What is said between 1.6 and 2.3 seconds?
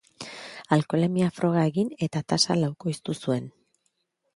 egin eta